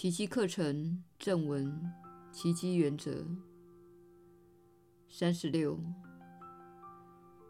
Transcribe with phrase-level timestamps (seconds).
[0.00, 1.92] 奇迹课程正文：
[2.32, 3.22] 奇迹原则
[5.10, 5.78] 三十六。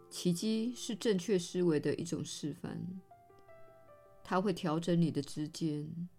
[0.09, 2.77] 奇迹是正确思维的一种示范，
[4.21, 6.09] 它会调整你的之间，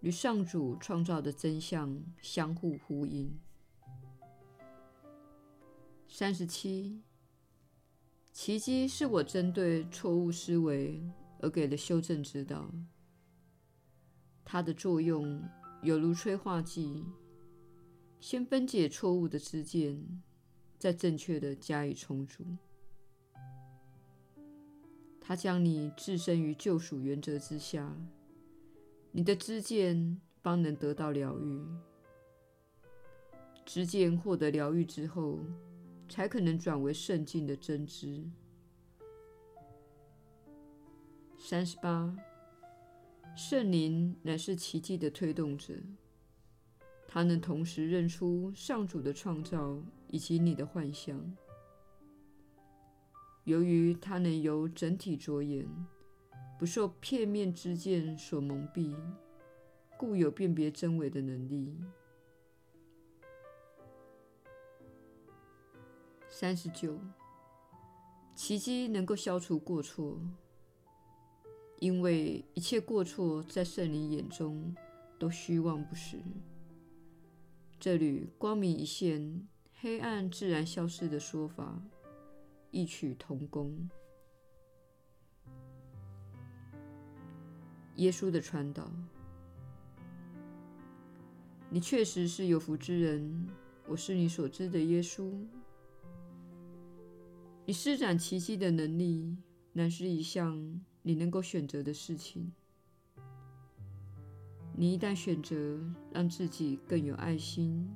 [0.00, 3.34] 与上主创造的真相相互呼应。
[6.06, 7.00] 三十七。
[8.34, 11.02] 奇迹是我针对错误思维
[11.40, 12.70] 而给的修正指导，
[14.44, 15.42] 它的作用
[15.82, 17.04] 有如催化剂，
[18.20, 20.22] 先分解错误的知见，
[20.78, 22.44] 再正确地加以重组。
[25.20, 27.96] 它将你置身于救赎原则之下，
[29.12, 31.66] 你的知见方能得到疗愈。
[33.64, 35.40] 知见获得疗愈之后，
[36.06, 38.22] 才可能转为圣境的真知。
[41.38, 42.14] 三十八，
[43.36, 45.74] 圣灵乃是奇迹的推动者，
[47.08, 51.36] 它能同时认出上主的创造以及你的幻象。
[53.42, 55.68] 由于它能由整体着眼，
[56.58, 58.94] 不受片面之见所蒙蔽，
[59.98, 61.76] 故有辨别真伪的能力。
[66.30, 66.98] 三十九，
[68.34, 70.20] 奇迹能够消除过错，
[71.80, 74.74] 因为一切过错在圣灵眼中
[75.18, 76.18] 都虚妄不实。
[77.78, 79.46] 这里光明一现，
[79.80, 81.82] 黑暗自然消失的说法
[82.70, 83.90] 异曲同工。
[87.96, 88.90] 耶稣的传导，
[91.70, 93.46] 你确实是有福之人。
[93.86, 95.30] 我是你所知的耶稣。
[97.66, 99.36] 你施展奇迹的能力，
[99.74, 102.50] 乃是一项你能够选择的事情。
[104.74, 105.78] 你一旦选择
[106.10, 107.86] 让自己更有爱心，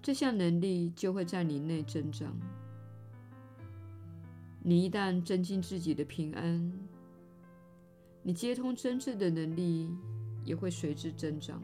[0.00, 2.34] 这项能力就会在你内增长。
[4.62, 6.72] 你一旦增进自己的平安，
[8.22, 9.90] 你接通真挚的能力
[10.44, 11.60] 也会随之增长。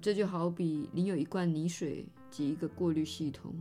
[0.00, 3.54] 这就好比你有一罐泥水及一个过滤系统。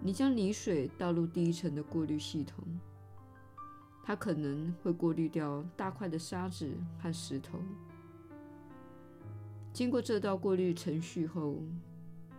[0.00, 2.64] 你将泥水倒入第一层的过滤系统，
[4.08, 7.58] 它可能会过滤掉大块的沙子和石头。
[9.70, 11.58] 经过这道过滤程序后，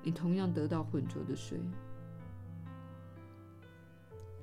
[0.02, 1.60] 你同样得到浑浊的水。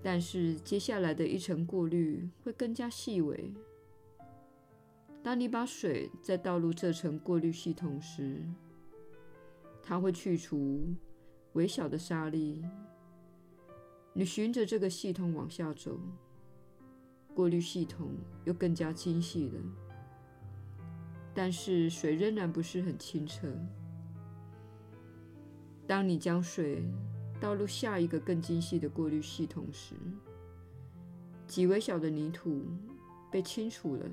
[0.00, 3.53] 但是接下来的一层过滤会更加细微。
[5.20, 8.41] 当你把水再倒入这层过滤系统时，
[9.82, 10.94] 它会去除
[11.54, 12.64] 微小的沙粒。
[14.12, 15.98] 你循着这个系统往下走，
[17.37, 18.09] 过滤系统
[18.47, 19.61] 又更加精细了，
[21.35, 23.47] 但是水仍然不是很清澈。
[25.87, 26.83] 当你将水
[27.39, 29.95] 倒入下一个更精细的过滤系统时，
[31.47, 32.65] 极微小的泥土
[33.31, 34.07] 被清除了。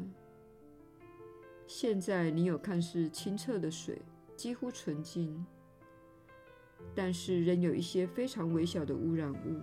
[1.65, 4.01] 现在你有看似清澈的水，
[4.35, 5.45] 几乎纯净。
[6.93, 9.61] 但是仍有一些非常微小的污染物。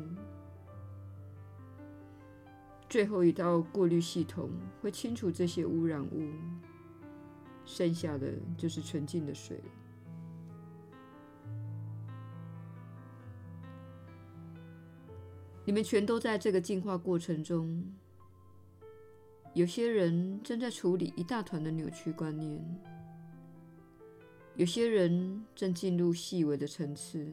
[2.90, 4.50] 最后一道过滤系统
[4.82, 6.28] 会清除这些污染物，
[7.64, 9.62] 剩下的就是纯净的水。
[15.64, 17.80] 你们全都在这个进化过程中。
[19.54, 22.60] 有些人正在处理一大团的扭曲观念。
[24.56, 27.32] 有些人正进入细微的层次，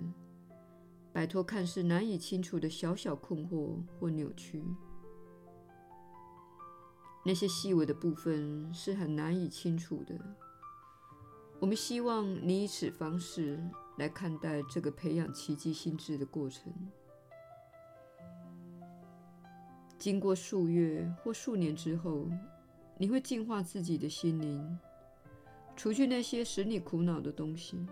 [1.11, 4.63] 摆脱看似难以清除的小小困惑或扭曲。
[7.27, 10.17] 那些细微的部分是很难以清除的。
[11.59, 13.59] 我们希望你以此方式
[13.97, 16.71] 来看待这个培养奇迹心智的过程。
[19.99, 22.29] 经过数月或数年之后，
[22.97, 24.79] 你会净化自己的心灵。
[25.75, 27.85] 除去那些使你苦恼的东西，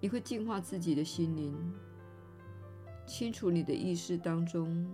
[0.00, 1.74] 你会净化自己的心灵，
[3.08, 4.88] 清除你的意识当中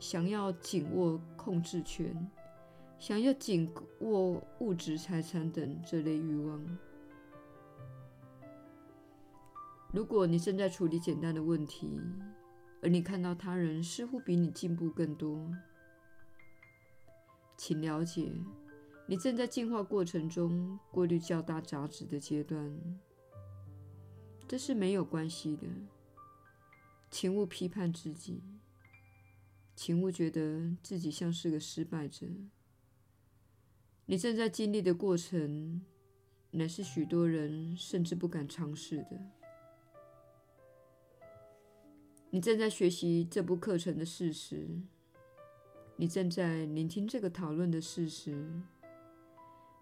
[0.00, 2.28] 想要紧握控制权、
[2.98, 3.70] 想要紧
[4.00, 6.78] 握物质财产等这类欲望。
[9.92, 12.00] 如果你正在处理简单的问题，
[12.82, 15.46] 而你看到他人似乎比你进步更多，
[17.58, 18.32] 请了解。
[19.06, 22.72] 你正在进化过程中过滤较大杂质的阶段，
[24.48, 25.66] 这是没有关系的。
[27.10, 28.40] 请勿批判自己，
[29.74, 32.26] 请勿觉得自己像是个失败者。
[34.06, 35.80] 你正在经历的过程，
[36.50, 39.20] 乃是许多人甚至不敢尝试的。
[42.30, 44.68] 你正在学习这部课程的事实，
[45.96, 48.62] 你正在聆听这个讨论的事实，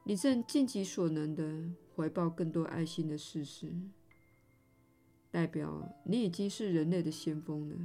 [0.05, 3.73] 你正尽己所能的怀抱更多爱心的事实，
[5.31, 7.77] 代表你已经是人类的先锋了。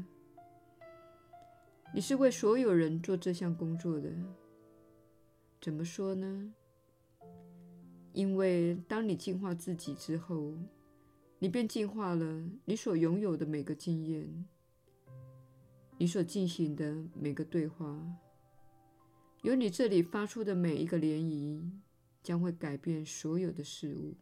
[1.95, 4.11] 你是为所有人做这项工作的。
[5.61, 6.53] 怎么说呢？
[8.13, 10.57] 因为当你净化自己之后，
[11.37, 14.45] 你便净化了你所拥有的每个经验，
[15.99, 18.03] 你所进行的每个对话，
[19.43, 21.69] 由你这里发出的每一个涟漪，
[22.23, 24.15] 将会改变所有的事物。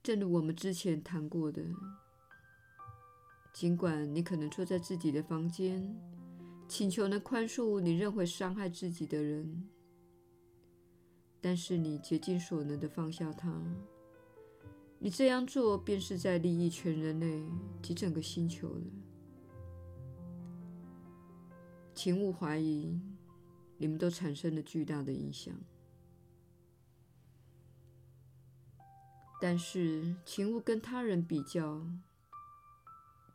[0.00, 1.64] 正如我们之前谈过的，
[3.52, 5.94] 尽管你可能坐在自己的房间，
[6.66, 9.68] 请求能宽恕你认为伤害自己的人，
[11.40, 13.62] 但是你竭尽所能的放下他。
[14.98, 17.44] 你这样做便是在利益全人类
[17.82, 18.86] 及整个星球了。
[21.94, 22.98] 请勿怀疑，
[23.76, 25.54] 你们都产生了巨大的影响。
[29.40, 31.84] 但是，请勿跟他人比较，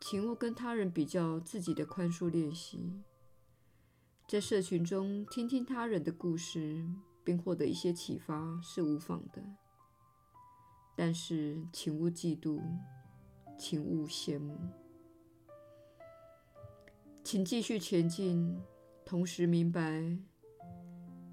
[0.00, 3.02] 请勿跟他人比较自己的宽恕练习。
[4.26, 6.84] 在社群中听听他人的故事，
[7.24, 9.42] 并获得一些启发是无妨的。
[10.96, 12.60] 但是，请勿嫉妒，
[13.58, 14.58] 请勿羡慕。
[17.22, 18.60] 请继续前进，
[19.04, 20.16] 同时明白，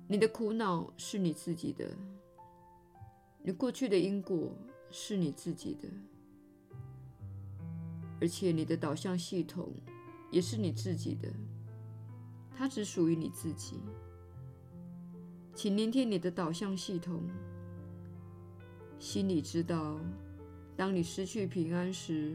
[0.07, 1.97] 你的苦恼是你自己的，
[3.41, 4.53] 你过去的因果
[4.91, 5.87] 是你自己的，
[8.19, 9.73] 而且你的导向系统
[10.31, 11.29] 也是你自己的。
[12.57, 13.79] 它只属于你自己，
[15.53, 17.21] 请聆听你的导向系统，
[18.97, 19.99] 心里知道，
[20.77, 22.33] 当你失去平安时，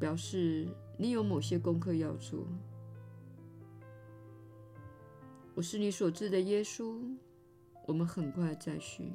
[0.00, 0.66] 表示
[0.98, 2.44] 你有某些功课要做。
[5.54, 6.98] 我是你所知的耶稣，
[7.86, 9.12] 我们很快再续。